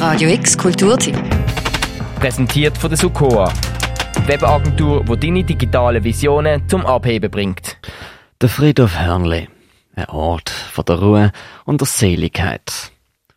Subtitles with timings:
[0.00, 1.14] Radio X Kulturtipp.
[2.18, 3.52] Präsentiert von der Sukoa.
[4.16, 7.76] Die Webagentur, die deine digitalen Visionen zum Abheben bringt.
[8.40, 9.50] Der Friedhof Hörnli.
[9.94, 11.32] Ein Ort von der Ruhe
[11.66, 12.92] und der Seligkeit.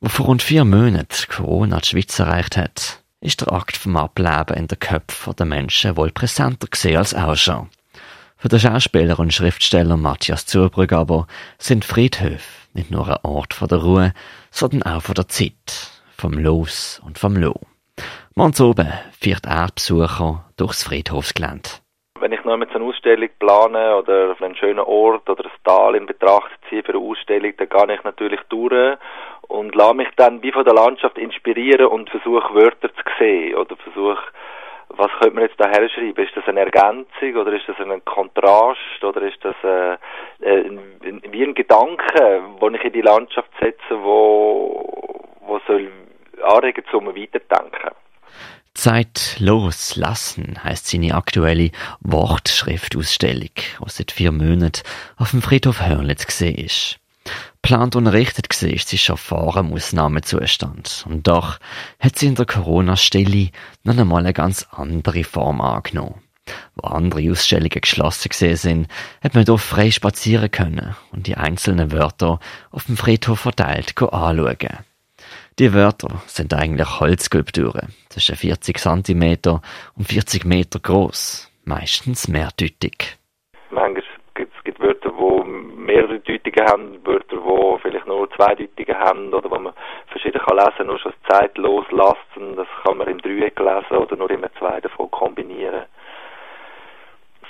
[0.00, 4.56] Wo vor rund vier Monaten Corona die Schweiz erreicht hat, ist der Akt vom Ableben
[4.56, 7.68] in den Köpfen der Menschen wohl präsenter gesehen als auch schon.
[8.36, 11.28] Für den Schauspieler und Schriftsteller Matthias Zurbrügg aber
[11.58, 14.12] sind Friedhöfe nicht nur ein Ort von der Ruhe,
[14.50, 15.87] sondern auch von der Zeit,
[16.20, 17.54] vom Los und vom Lo.
[18.34, 19.68] Morgens oben führt er
[20.56, 21.70] durchs Friedhofsgelände.
[22.20, 26.06] Wenn ich noch mit eine Ausstellung plane oder einen schönen Ort oder ein Tal in
[26.06, 28.98] Betracht ziehe für eine Ausstellung, dann gehe ich natürlich durch
[29.42, 33.76] und lasse mich dann wie von der Landschaft inspirieren und versuche Wörter zu sehen oder
[33.76, 34.22] versuche
[34.90, 36.24] was könnte man jetzt da herschreiben?
[36.24, 39.92] Ist das eine Ergänzung oder ist das ein Kontrast oder ist das äh,
[40.40, 40.78] äh,
[41.30, 45.88] wie ein Gedanke, den ich in die Landschaft setze, wo, wo soll
[46.48, 47.90] anregen zum Weiterdenken?
[48.74, 54.82] Zeit loslassen heißt seine aktuelle Wortschriftausstellung, die seit vier Monaten
[55.16, 57.00] auf dem Friedhof Hörnitz gesehen ist.
[57.60, 61.04] Plant und errichtet war sie schon vor dem Ausnahmezustand.
[61.08, 61.58] Und doch
[61.98, 63.50] hat sie in der Corona-Stelle
[63.82, 66.22] noch einmal eine ganz andere Form angenommen.
[66.76, 68.88] Wo andere Ausstellungen geschlossen gesehen sind,
[69.22, 72.38] hat man hier frei spazieren können und die einzelnen Wörter
[72.70, 74.78] auf dem Friedhof verteilt anschauen.
[75.58, 79.58] Die Wörter sind eigentlich Holzskulpturen, zwischen 40 cm
[79.96, 83.18] und 40 Meter groß, meistens mehrdeutig.
[83.70, 85.48] Manchmal gibt es Wörter, die
[85.80, 89.72] mehrere Deutungen haben, Wörter, die vielleicht nur zwei Deutungen haben oder wo man
[90.06, 94.30] verschieden kann lesen, nur schon Zeit loslassen, das kann man im Dreieck lesen oder nur
[94.30, 95.86] immer zwei davon kombinieren.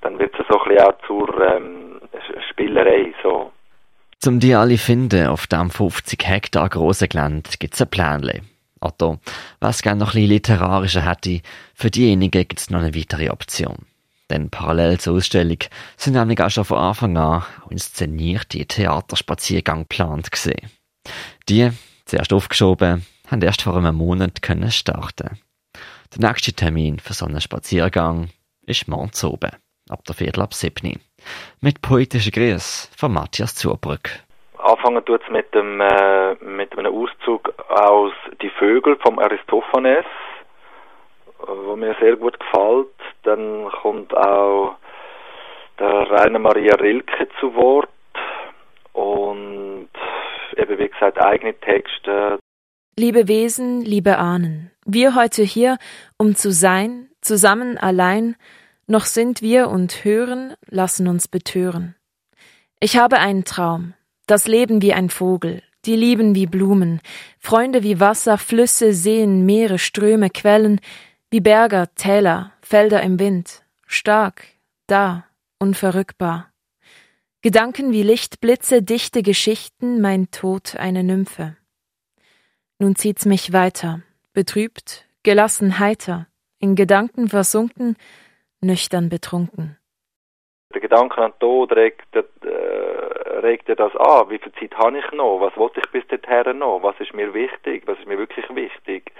[0.00, 2.00] Dann wird es so ein bisschen auch zur ähm,
[2.50, 3.52] Spielerei, so.
[4.22, 8.42] Zum die alle finden auf dem 50 Hektar grossen Gelände gibt's ein Plänle.
[8.80, 9.18] Oder,
[9.58, 11.40] was gerne noch ein literarischer hätte,
[11.74, 13.78] für diejenigen gibt's noch eine weitere Option.
[14.30, 15.58] Denn parallel zur Ausstellung
[15.96, 20.70] sind nämlich auch schon von Anfang an inszenierte Theaterspaziergang geplant gesehen.
[21.48, 21.72] Die,
[22.04, 25.40] zuerst aufgeschoben, haben erst vor einem Monat können starten.
[26.14, 28.28] Der nächste Termin für so einen Spaziergang
[28.66, 29.50] ist morgens oben,
[29.92, 30.98] ab der Viertel ab 7
[31.60, 34.10] mit poetischen Grüßen von Matthias Zurbrück.
[34.58, 40.06] Anfangen tut es mit, dem, äh, mit einem Auszug aus Die Vögel vom Aristophanes,
[41.38, 42.88] wo mir sehr gut gefällt.
[43.24, 44.76] Dann kommt auch
[45.78, 47.88] der Rainer Maria Rilke zu Wort
[48.92, 49.88] und
[50.56, 52.38] eben wie gesagt eigene Texte.
[52.96, 55.78] Liebe Wesen, liebe Ahnen, wir heute hier,
[56.18, 58.36] um zu sein, zusammen allein,
[58.86, 61.94] noch sind wir und hören, lassen uns betören.
[62.80, 63.94] Ich habe einen Traum,
[64.26, 67.00] das Leben wie ein Vogel, die Lieben wie Blumen,
[67.38, 70.80] Freunde wie Wasser, Flüsse, Seen, Meere, Ströme, Quellen,
[71.30, 74.44] wie Berger, Täler, Felder im Wind, stark,
[74.86, 75.24] da,
[75.58, 76.52] unverrückbar.
[77.40, 81.56] Gedanken wie Lichtblitze, dichte Geschichten, mein Tod eine Nymphe.
[82.78, 86.28] Nun zieht's mich weiter, betrübt, gelassen, heiter,
[86.58, 87.96] in Gedanken versunken,
[88.62, 89.78] nüchtern betrunken.
[90.72, 92.22] Der Gedanke an den Tod regt, äh,
[93.40, 94.30] regt das an.
[94.30, 95.40] Wie viel Zeit habe ich noch?
[95.40, 96.82] Was wollte ich bis dahin noch?
[96.82, 97.82] Was ist mir wichtig?
[97.86, 99.12] Was ist mir wirklich wichtig?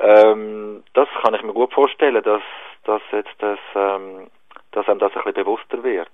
[0.00, 2.42] Ähm, das kann ich mir gut vorstellen, dass,
[2.84, 4.28] dass jetzt das, ähm,
[4.72, 6.08] dass einem das ein bisschen bewusster wird.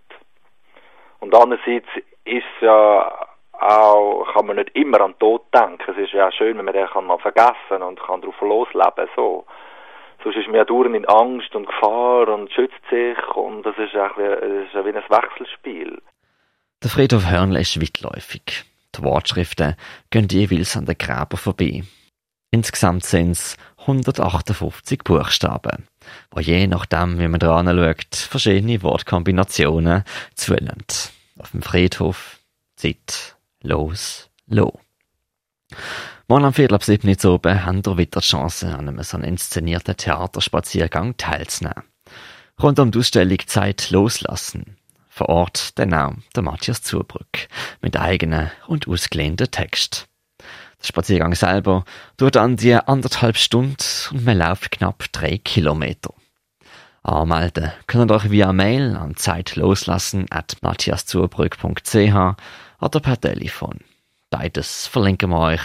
[1.21, 1.89] Und andererseits
[2.25, 5.91] ist ja auch, kann man nicht immer an den Tod denken.
[5.91, 9.45] Es ist ja schön, wenn man den kann mal vergessen und kann darauf losleben, so.
[10.25, 14.17] Sonst ist man ja in Angst und Gefahr und schützt sich und das ist, auch
[14.17, 16.01] wie, wie ein Wechselspiel.
[16.83, 18.65] Der Friedhof Hörnle ist weitläufig.
[18.97, 19.77] Die Wortschriften
[20.11, 21.83] gehen jeweils an den Gräber vorbei.
[22.51, 25.89] Insgesamt sind es 158 Buchstaben,
[26.31, 30.85] wo je nachdem, wie man dran schaut, verschiedene Wortkombinationen zwillen.
[31.39, 32.39] Auf dem Friedhof
[32.77, 34.79] Zeit, los, lo.
[36.27, 39.19] Morgen am Viertel ab sieben Uhr oben haben wir wieder die Chance, an einem so
[39.19, 41.85] inszenierten Theaterspaziergang teilzunehmen.
[42.63, 44.79] Rund um die Ausstellung Zeit loslassen.
[45.11, 47.49] Vor Ort der Name der Matthias Zurbrück
[47.83, 50.07] mit eigenen und ausgelehnten Text.
[50.81, 51.85] Der Spaziergang selber
[52.17, 53.77] dauert an die anderthalb Stunden
[54.11, 56.15] und man läuft knapp drei Kilometer.
[57.03, 62.35] Anmelden können euch via Mail an zeitloslassen at matthiaszurbrück.ch
[62.81, 63.81] oder per Telefon.
[64.31, 65.61] Beides verlinken wir euch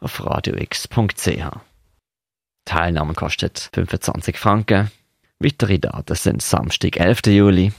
[0.00, 1.60] auf radiox.ch.
[2.64, 4.90] Teilnahme kostet 25 Franken.
[5.38, 7.26] Weitere Daten sind Samstag, 11.
[7.26, 7.72] Juli,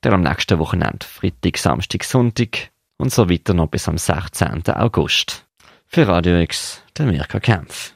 [0.00, 4.66] dann am nächsten Wochenende Freitag, Samstag, Sonntag und so weiter noch bis am 16.
[4.68, 5.44] August.
[5.86, 7.92] Für Radio X, der Mirka Kempf.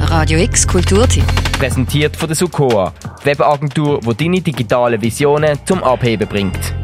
[0.00, 1.26] Radio X Kulturtipp.
[1.52, 6.79] Präsentiert von der Sukoa, die Webagentur, die deine digitalen Visionen zum Abheben bringt.